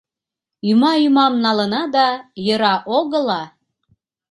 —Ӱма-ӱмам 0.69 1.33
налына 1.45 1.81
да 1.95 2.07
йӧра 2.45 2.75
огыла. 2.97 3.43